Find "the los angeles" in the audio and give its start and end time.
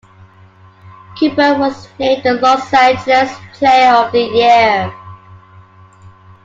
2.23-3.37